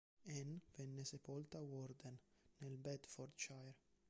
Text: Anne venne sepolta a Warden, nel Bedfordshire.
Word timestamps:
Anne 0.29 0.61
venne 0.77 1.03
sepolta 1.05 1.59
a 1.59 1.61
Warden, 1.61 2.17
nel 2.57 2.75
Bedfordshire. 2.79 3.75